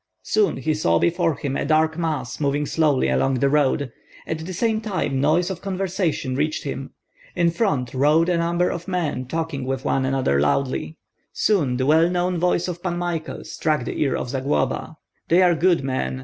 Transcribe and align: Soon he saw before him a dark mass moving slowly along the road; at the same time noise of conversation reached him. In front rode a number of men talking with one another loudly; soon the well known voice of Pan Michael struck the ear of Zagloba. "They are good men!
Soon 0.23 0.57
he 0.57 0.73
saw 0.73 0.97
before 0.97 1.35
him 1.35 1.55
a 1.55 1.63
dark 1.63 1.95
mass 1.95 2.39
moving 2.39 2.65
slowly 2.65 3.07
along 3.07 3.35
the 3.35 3.49
road; 3.51 3.91
at 4.25 4.39
the 4.39 4.51
same 4.51 4.81
time 4.81 5.21
noise 5.21 5.51
of 5.51 5.61
conversation 5.61 6.33
reached 6.35 6.63
him. 6.63 6.95
In 7.35 7.51
front 7.51 7.93
rode 7.93 8.27
a 8.27 8.35
number 8.39 8.71
of 8.71 8.87
men 8.87 9.27
talking 9.27 9.63
with 9.63 9.85
one 9.85 10.03
another 10.03 10.39
loudly; 10.41 10.97
soon 11.33 11.77
the 11.77 11.85
well 11.85 12.09
known 12.09 12.39
voice 12.39 12.67
of 12.67 12.81
Pan 12.81 12.97
Michael 12.97 13.43
struck 13.43 13.85
the 13.85 14.01
ear 14.01 14.15
of 14.15 14.29
Zagloba. 14.31 14.95
"They 15.27 15.43
are 15.43 15.53
good 15.53 15.83
men! 15.83 16.19